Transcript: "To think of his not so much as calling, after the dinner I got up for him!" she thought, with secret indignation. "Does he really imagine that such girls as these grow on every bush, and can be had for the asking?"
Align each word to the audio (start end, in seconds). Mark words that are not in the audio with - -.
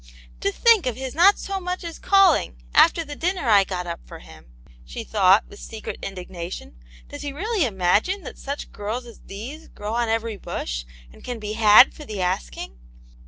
"To 0.39 0.51
think 0.51 0.87
of 0.87 0.95
his 0.95 1.13
not 1.13 1.37
so 1.37 1.59
much 1.59 1.83
as 1.83 1.99
calling, 1.99 2.63
after 2.73 3.05
the 3.05 3.15
dinner 3.15 3.47
I 3.47 3.63
got 3.63 3.85
up 3.85 3.99
for 4.03 4.17
him!" 4.17 4.47
she 4.83 5.03
thought, 5.03 5.45
with 5.47 5.59
secret 5.59 5.99
indignation. 6.01 6.75
"Does 7.09 7.21
he 7.21 7.31
really 7.31 7.65
imagine 7.65 8.23
that 8.23 8.39
such 8.39 8.71
girls 8.71 9.05
as 9.05 9.19
these 9.19 9.67
grow 9.67 9.93
on 9.93 10.09
every 10.09 10.37
bush, 10.37 10.85
and 11.13 11.23
can 11.23 11.37
be 11.37 11.53
had 11.53 11.93
for 11.93 12.03
the 12.03 12.19
asking?" 12.19 12.79